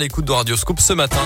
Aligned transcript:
L'écoute 0.00 0.26
de 0.26 0.30
Radio 0.30 0.56
Scoop 0.56 0.78
ce 0.78 0.92
matin. 0.92 1.18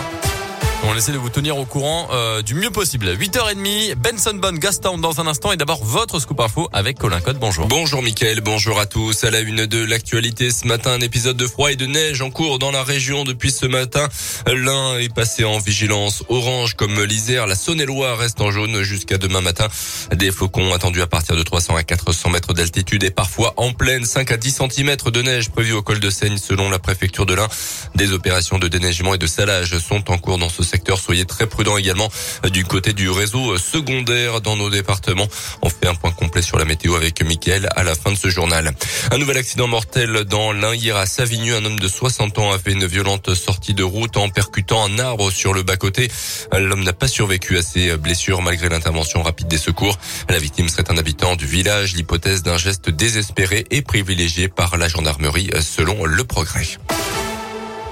On 0.85 0.97
essaie 0.97 1.13
de 1.13 1.19
vous 1.19 1.31
tenir 1.31 1.57
au 1.59 1.65
courant 1.65 2.09
euh, 2.11 2.43
du 2.43 2.57
mieux 2.57 2.71
possible. 2.71 3.07
8h30, 3.07 3.95
Benson 3.95 4.35
Bonne, 4.35 4.59
Gaston 4.59 4.99
dans 4.99 5.21
un 5.21 5.29
instant 5.29 5.53
et 5.53 5.57
d'abord 5.57 5.85
votre 5.85 6.19
scoop 6.19 6.41
info 6.41 6.69
avec 6.73 6.99
Colin 6.99 7.21
Code. 7.21 7.39
Bonjour. 7.39 7.69
Bonjour 7.69 8.03
Mickaël, 8.03 8.41
bonjour 8.41 8.81
à 8.81 8.87
tous. 8.87 9.23
À 9.23 9.31
la 9.31 9.41
une 9.41 9.67
de 9.67 9.85
l'actualité 9.85 10.51
ce 10.51 10.67
matin, 10.67 10.91
un 10.91 11.01
épisode 11.01 11.37
de 11.37 11.47
froid 11.47 11.71
et 11.71 11.77
de 11.77 11.87
neige 11.87 12.21
en 12.21 12.31
cours 12.31 12.59
dans 12.59 12.73
la 12.73 12.83
région 12.83 13.23
depuis 13.23 13.53
ce 13.53 13.67
matin. 13.67 14.09
L'un 14.53 14.99
est 14.99 15.15
passé 15.15 15.45
en 15.45 15.59
vigilance 15.59 16.25
orange 16.29 16.75
comme 16.75 17.01
l'Isère. 17.05 17.47
La 17.47 17.55
Saône-et-Loire 17.55 18.19
reste 18.19 18.41
en 18.41 18.51
jaune 18.51 18.83
jusqu'à 18.83 19.19
demain 19.19 19.41
matin. 19.41 19.69
Des 20.13 20.33
flocons 20.33 20.75
attendus 20.75 21.03
à 21.03 21.07
partir 21.07 21.37
de 21.37 21.45
300 21.45 21.77
à 21.77 21.85
400 21.85 22.31
mètres 22.31 22.55
d'altitude 22.55 23.05
et 23.05 23.13
parfois 23.13 23.55
en 23.57 23.73
pleine 23.73 24.05
5 24.05 24.33
à 24.33 24.37
10 24.37 24.63
cm 24.69 24.97
de 24.97 25.23
neige 25.23 25.51
prévue 25.51 25.75
au 25.75 25.83
col 25.83 26.01
de 26.01 26.11
Seigne 26.11 26.39
selon 26.39 26.69
la 26.71 26.81
préfecture 26.81 27.25
de 27.25 27.35
l'Ain. 27.35 27.49
Des 27.95 28.13
opérations 28.13 28.59
de 28.59 28.67
déneigement 28.67 29.15
et 29.15 29.19
de 29.19 29.29
salage 29.29 29.79
sont 29.79 30.11
en 30.11 30.19
cours 30.19 30.39
dans 30.39 30.49
ce 30.49 30.72
Soyez 30.97 31.25
très 31.25 31.47
prudents 31.47 31.77
également 31.77 32.09
du 32.53 32.65
côté 32.65 32.93
du 32.93 33.11
réseau 33.11 33.59
secondaire 33.59 34.41
dans 34.41 34.57
nos 34.57 34.71
départements. 34.71 35.27
On 35.63 35.69
fait 35.69 35.87
un 35.87 35.95
point 35.95 36.13
complet 36.13 36.43
sur 36.43 36.59
la 36.59 36.65
météo 36.65 36.95
avec 36.95 37.23
Mickaël 37.23 37.69
à 37.75 37.83
la 37.83 37.95
fin 37.95 38.13
de 38.13 38.17
ce 38.17 38.29
journal. 38.29 38.73
Un 39.11 39.19
nouvel 39.19 39.37
accident 39.37 39.67
mortel 39.67 40.25
dans 40.25 40.53
l'Ain 40.53 40.75
hier 40.75 40.97
à 40.97 41.07
Savigny. 41.07 41.51
Un 41.51 41.65
homme 41.65 41.81
de 41.81 41.89
60 41.89 42.39
ans 42.39 42.53
a 42.53 42.59
fait 42.59 42.73
une 42.73 42.87
violente 42.87 43.35
sortie 43.35 43.75
de 43.75 43.83
route 43.83 44.17
en 44.17 44.29
percutant 44.29 44.85
un 44.85 44.99
arbre 44.99 45.31
sur 45.31 45.55
le 45.55 45.63
bas-côté. 45.63 46.11
L'homme 46.53 46.85
n'a 46.85 46.93
pas 46.93 47.09
survécu 47.09 47.59
à 47.59 47.63
ses 47.63 47.97
blessures 47.97 48.43
malgré 48.43 48.69
l'intervention 48.69 49.23
rapide 49.23 49.49
des 49.49 49.59
secours. 49.59 49.99
La 50.29 50.39
victime 50.39 50.69
serait 50.69 50.91
un 50.91 50.99
habitant 50.99 51.37
du 51.37 51.47
village. 51.47 51.95
L'hypothèse 51.95 52.43
d'un 52.43 52.59
geste 52.59 52.91
désespéré 52.91 53.65
est 53.71 53.83
privilégiée 53.83 54.49
par 54.49 54.77
la 54.77 54.89
gendarmerie 54.89 55.51
selon 55.61 56.05
le 56.05 56.25
progrès. 56.25 56.79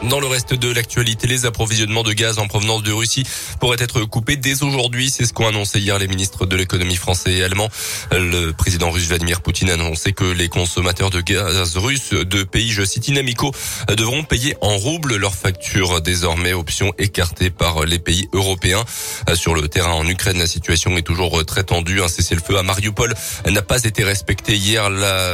Dans 0.05 0.19
le 0.19 0.27
reste 0.27 0.55
de 0.55 0.73
l'actualité, 0.73 1.27
les 1.27 1.45
approvisionnements 1.45 2.03
de 2.03 2.15
gaz 2.15 2.39
en 2.39 2.49
provenance 2.49 2.83
de 2.83 2.91
Russie 2.91 3.25
pourraient 3.61 3.77
être 3.81 4.01
coupés 4.05 4.37
dès 4.37 4.63
aujourd'hui. 4.63 5.11
C'est 5.11 5.27
ce 5.27 5.35
qu'ont 5.35 5.47
annoncé 5.47 5.79
hier 5.79 5.99
les 5.99 6.09
ministres 6.09 6.47
de 6.47 6.57
l'économie 6.57 6.97
français 6.97 7.35
et 7.35 7.45
allemand. 7.45 7.69
Le 8.11 8.53
président 8.53 8.91
russe 8.91 9.09
Vladimir 9.09 9.43
Poutine 9.43 9.69
a 9.69 9.75
annoncé 9.75 10.13
que 10.13 10.25
les 10.25 10.49
consommateurs 10.49 11.11
de 11.11 11.21
gaz 11.21 11.77
russes 11.77 12.15
de 12.15 12.45
pays, 12.45 12.71
je 12.71 12.83
cite, 12.83 13.09
inamicaux 13.09 13.53
devront 13.89 14.25
payer 14.25 14.57
en 14.63 14.75
roubles 14.79 15.17
leurs 15.17 15.35
factures. 15.35 16.01
Désormais, 16.01 16.55
option 16.55 16.95
écartée 16.97 17.51
par 17.51 17.85
les 17.85 17.99
pays 17.99 18.27
européens. 18.33 18.85
Sur 19.35 19.55
le 19.55 19.69
terrain 19.69 19.93
en 19.93 20.09
Ukraine, 20.09 20.39
la 20.39 20.47
situation 20.47 20.97
est 20.97 21.03
toujours 21.03 21.45
très 21.45 21.65
tendue. 21.65 22.01
Un 22.01 22.09
cessez-le-feu 22.09 22.57
à 22.57 22.63
Mariupol 22.63 23.15
n'a 23.47 23.63
pas 23.63 23.85
été 23.85 24.03
respecté 24.03 24.57
hier. 24.57 24.89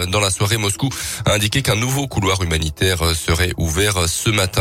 Dans 0.09 0.21
la 0.21 0.31
soirée, 0.31 0.57
Moscou 0.57 0.89
a 1.25 1.35
indiqué 1.35 1.63
qu'un 1.63 1.77
nouveau 1.77 2.09
couloir 2.09 2.43
humanitaire 2.43 3.15
serait 3.15 3.53
ouvert 3.59 4.09
ce 4.09 4.31
matin. 4.31 4.56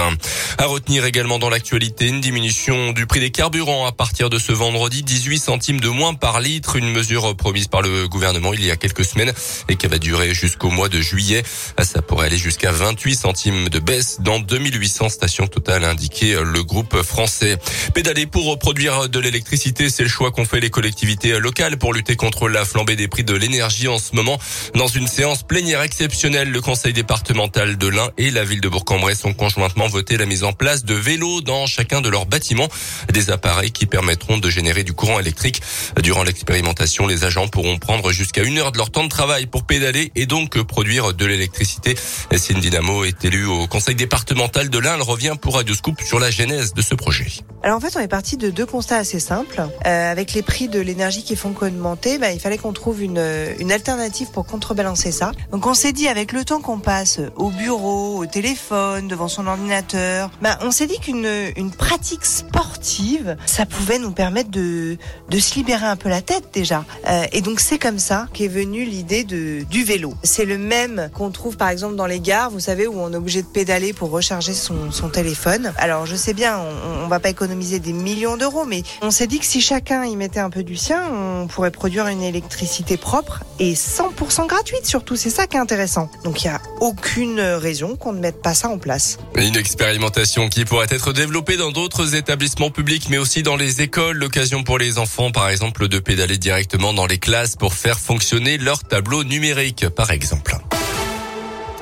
À 0.57 0.65
retenir 0.65 1.05
également 1.05 1.39
dans 1.39 1.49
l'actualité 1.49 2.07
une 2.07 2.21
diminution 2.21 2.91
du 2.91 3.05
prix 3.05 3.19
des 3.19 3.31
carburants 3.31 3.85
à 3.85 3.91
partir 3.91 4.29
de 4.29 4.39
ce 4.39 4.51
vendredi, 4.51 5.03
18 5.03 5.39
centimes 5.39 5.79
de 5.79 5.89
moins 5.89 6.13
par 6.13 6.39
litre, 6.39 6.75
une 6.75 6.91
mesure 6.91 7.35
promise 7.35 7.67
par 7.67 7.81
le 7.81 8.07
gouvernement 8.07 8.53
il 8.53 8.65
y 8.65 8.71
a 8.71 8.75
quelques 8.75 9.05
semaines 9.05 9.33
et 9.69 9.75
qui 9.75 9.87
va 9.87 9.97
durer 9.97 10.33
jusqu'au 10.33 10.69
mois 10.69 10.89
de 10.89 10.99
juillet. 10.99 11.43
Ça 11.81 12.01
pourrait 12.01 12.27
aller 12.27 12.37
jusqu'à 12.37 12.71
28 12.71 13.15
centimes 13.15 13.69
de 13.69 13.79
baisse 13.79 14.17
dans 14.19 14.39
2800 14.39 15.09
stations 15.09 15.47
totales, 15.47 15.85
indiqué 15.85 16.37
le 16.43 16.63
groupe 16.63 17.01
français. 17.01 17.57
Pédaler 17.93 18.25
pour 18.25 18.57
produire 18.59 19.07
de 19.07 19.19
l'électricité, 19.19 19.89
c'est 19.89 20.03
le 20.03 20.09
choix 20.09 20.31
qu'ont 20.31 20.45
fait 20.45 20.59
les 20.59 20.69
collectivités 20.69 21.39
locales 21.39 21.77
pour 21.77 21.93
lutter 21.93 22.15
contre 22.15 22.49
la 22.49 22.65
flambée 22.65 22.95
des 22.95 23.07
prix 23.07 23.23
de 23.23 23.33
l'énergie 23.33 23.87
en 23.87 23.99
ce 23.99 24.15
moment. 24.15 24.39
Dans 24.73 24.87
une 24.87 25.07
séance 25.07 25.43
plénière 25.43 25.81
exceptionnelle, 25.81 26.51
le 26.51 26.61
conseil 26.61 26.93
départemental 26.93 27.77
de 27.77 27.87
l'Ain 27.87 28.09
et 28.17 28.31
la 28.31 28.43
ville 28.43 28.61
de 28.61 28.69
Bourg-en-Bresse 28.69 29.21
sont 29.21 29.33
conjointement 29.33 29.84
voté 29.87 30.17
la 30.17 30.25
mise 30.25 30.43
en 30.43 30.53
place 30.53 30.85
de 30.85 30.93
vélos 30.93 31.41
dans 31.41 31.65
chacun 31.65 32.01
de 32.01 32.09
leurs 32.09 32.25
bâtiments, 32.25 32.69
des 33.11 33.29
appareils 33.29 33.71
qui 33.71 33.85
permettront 33.85 34.37
de 34.37 34.49
générer 34.49 34.83
du 34.83 34.93
courant 34.93 35.19
électrique. 35.19 35.61
Durant 36.01 36.23
l'expérimentation, 36.23 37.07
les 37.07 37.23
agents 37.23 37.47
pourront 37.47 37.77
prendre 37.77 38.11
jusqu'à 38.11 38.43
une 38.43 38.57
heure 38.57 38.71
de 38.71 38.77
leur 38.77 38.91
temps 38.91 39.03
de 39.03 39.09
travail 39.09 39.45
pour 39.45 39.65
pédaler 39.65 40.11
et 40.15 40.25
donc 40.25 40.61
produire 40.63 41.13
de 41.13 41.25
l'électricité. 41.25 41.95
Cine 42.35 42.59
Dynamo 42.59 43.05
est 43.05 43.23
élue 43.25 43.45
au 43.45 43.67
conseil 43.67 43.95
départemental 43.95 44.69
de 44.69 44.79
l'Ain. 44.79 44.95
Elle 44.95 45.01
revient 45.01 45.35
pour 45.39 45.55
Radio 45.55 45.75
Scoop 45.75 46.01
sur 46.01 46.19
la 46.19 46.31
genèse 46.31 46.73
de 46.73 46.81
ce 46.81 46.95
projet. 46.95 47.27
Alors 47.65 47.77
en 47.77 47.79
fait, 47.79 47.97
on 47.97 47.99
est 47.99 48.07
parti 48.07 48.37
de 48.37 48.51
deux 48.51 48.67
constats 48.67 48.97
assez 48.97 49.19
simples. 49.19 49.59
Euh, 49.87 50.11
avec 50.11 50.33
les 50.33 50.43
prix 50.43 50.67
de 50.67 50.79
l'énergie 50.79 51.23
qui 51.23 51.35
font 51.35 51.51
qu'augmenter, 51.51 52.19
bah, 52.19 52.31
il 52.31 52.39
fallait 52.39 52.59
qu'on 52.59 52.73
trouve 52.73 53.01
une, 53.01 53.19
une 53.57 53.71
alternative 53.71 54.29
pour 54.29 54.45
contrebalancer 54.45 55.11
ça. 55.11 55.31
Donc 55.51 55.65
on 55.65 55.73
s'est 55.73 55.91
dit, 55.91 56.07
avec 56.07 56.31
le 56.31 56.45
temps 56.45 56.61
qu'on 56.61 56.77
passe 56.77 57.19
au 57.35 57.49
bureau, 57.49 58.19
au 58.19 58.27
téléphone, 58.27 59.07
devant 59.07 59.27
son 59.27 59.47
ordinateur, 59.47 60.29
bah, 60.43 60.59
on 60.61 60.69
s'est 60.69 60.85
dit 60.85 60.99
qu'une 60.99 61.27
une 61.55 61.71
pratique 61.71 62.23
sportive, 62.23 63.35
ça 63.47 63.65
pouvait 63.65 63.97
nous 63.97 64.11
permettre 64.11 64.51
de, 64.51 64.97
de 65.31 65.39
se 65.39 65.55
libérer 65.55 65.87
un 65.87 65.95
peu 65.95 66.09
la 66.09 66.21
tête 66.21 66.49
déjà. 66.53 66.85
Euh, 67.07 67.23
et 67.31 67.41
donc 67.41 67.59
c'est 67.59 67.79
comme 67.79 67.97
ça 67.97 68.27
qu'est 68.31 68.47
venue 68.47 68.85
l'idée 68.85 69.23
du 69.23 69.83
vélo. 69.83 70.13
C'est 70.21 70.45
le 70.45 70.59
même 70.59 71.09
qu'on 71.15 71.31
trouve 71.31 71.57
par 71.57 71.69
exemple 71.69 71.95
dans 71.95 72.05
les 72.05 72.19
gares, 72.19 72.51
vous 72.51 72.59
savez, 72.59 72.85
où 72.85 72.93
on 72.99 73.11
est 73.11 73.17
obligé 73.17 73.41
de 73.41 73.47
pédaler 73.47 73.91
pour 73.91 74.11
recharger 74.11 74.53
son, 74.53 74.91
son 74.91 75.09
téléphone. 75.09 75.73
Alors 75.77 76.05
je 76.05 76.15
sais 76.15 76.35
bien, 76.35 76.59
on, 76.59 77.05
on 77.05 77.07
va 77.07 77.19
pas 77.19 77.29
économiser 77.29 77.54
des 77.55 77.93
millions 77.93 78.37
d'euros, 78.37 78.65
mais 78.65 78.83
on 79.01 79.11
s'est 79.11 79.27
dit 79.27 79.39
que 79.39 79.45
si 79.45 79.61
chacun 79.61 80.05
y 80.05 80.15
mettait 80.15 80.39
un 80.39 80.49
peu 80.49 80.63
du 80.63 80.75
sien, 80.75 81.03
on 81.11 81.47
pourrait 81.47 81.71
produire 81.71 82.07
une 82.07 82.21
électricité 82.21 82.97
propre 82.97 83.41
et 83.59 83.73
100% 83.73 84.47
gratuite 84.47 84.85
surtout. 84.85 85.15
C'est 85.15 85.29
ça 85.29 85.47
qui 85.47 85.57
est 85.57 85.59
intéressant. 85.59 86.09
Donc 86.23 86.43
il 86.43 86.47
y 86.47 86.49
a 86.49 86.61
aucune 86.81 87.39
raison 87.39 87.95
qu'on 87.95 88.13
ne 88.13 88.19
mette 88.19 88.41
pas 88.41 88.53
ça 88.53 88.69
en 88.69 88.77
place. 88.77 89.17
Une 89.35 89.55
expérimentation 89.55 90.49
qui 90.49 90.65
pourrait 90.65 90.87
être 90.89 91.13
développée 91.13 91.57
dans 91.57 91.71
d'autres 91.71 92.15
établissements 92.15 92.69
publics, 92.69 93.07
mais 93.09 93.17
aussi 93.17 93.43
dans 93.43 93.55
les 93.55 93.81
écoles. 93.81 94.17
L'occasion 94.17 94.63
pour 94.63 94.77
les 94.77 94.97
enfants, 94.97 95.31
par 95.31 95.49
exemple, 95.49 95.87
de 95.87 95.99
pédaler 95.99 96.37
directement 96.37 96.93
dans 96.93 97.05
les 97.05 97.17
classes 97.17 97.55
pour 97.55 97.73
faire 97.73 97.99
fonctionner 97.99 98.57
leur 98.57 98.83
tableau 98.83 99.23
numérique, 99.23 99.87
par 99.89 100.11
exemple. 100.11 100.57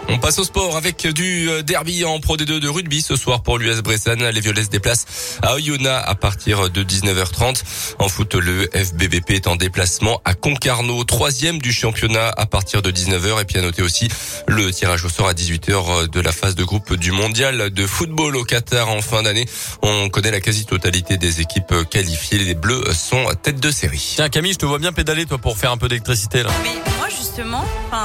On 0.09 0.19
passe 0.19 0.39
au 0.39 0.43
sport 0.43 0.77
avec 0.77 1.07
du 1.07 1.49
euh, 1.49 1.61
derby 1.61 2.05
en 2.05 2.19
Pro 2.19 2.37
D2 2.37 2.59
de 2.59 2.67
rugby 2.67 3.01
ce 3.01 3.15
soir 3.15 3.43
pour 3.43 3.57
l'US 3.57 3.81
Bressan. 3.81 4.23
Les 4.23 4.41
Violets 4.41 4.65
se 4.65 4.69
déplacent 4.69 5.05
à 5.41 5.55
Oyonnax 5.55 6.03
à 6.07 6.15
partir 6.15 6.69
de 6.69 6.83
19h30. 6.83 7.63
En 7.99 8.07
foot, 8.07 8.35
le 8.35 8.69
FBBP 8.73 9.31
est 9.31 9.47
en 9.47 9.55
déplacement 9.55 10.21
à 10.25 10.33
Concarneau, 10.33 11.03
troisième 11.03 11.59
du 11.59 11.73
championnat 11.73 12.31
à 12.35 12.45
partir 12.45 12.81
de 12.81 12.91
19h. 12.91 13.41
Et 13.41 13.45
puis 13.45 13.57
à 13.57 13.61
noter 13.61 13.81
aussi 13.81 14.07
le 14.47 14.71
tirage 14.71 15.05
au 15.05 15.09
sort 15.09 15.27
à 15.27 15.33
18h 15.33 16.09
de 16.09 16.19
la 16.19 16.31
phase 16.31 16.55
de 16.55 16.63
groupe 16.63 16.93
du 16.95 17.11
mondial 17.11 17.69
de 17.71 17.87
football 17.87 18.35
au 18.35 18.43
Qatar 18.43 18.89
en 18.89 19.01
fin 19.01 19.23
d'année. 19.23 19.45
On 19.81 20.09
connaît 20.09 20.31
la 20.31 20.41
quasi-totalité 20.41 21.17
des 21.17 21.41
équipes 21.41 21.73
qualifiées. 21.89 22.39
Les 22.39 22.55
Bleus 22.55 22.83
sont 22.93 23.25
tête 23.41 23.59
de 23.59 23.71
série. 23.71 24.13
Tiens 24.15 24.29
Camille, 24.29 24.53
je 24.53 24.59
te 24.59 24.65
vois 24.65 24.79
bien 24.79 24.93
pédaler 24.93 25.25
toi 25.25 25.37
pour 25.37 25.57
faire 25.57 25.71
un 25.71 25.77
peu 25.77 25.87
d'électricité 25.87 26.43
là. 26.43 26.49
Mais 26.63 26.75
moi 26.97 27.07
justement, 27.09 27.65
enfin 27.87 28.03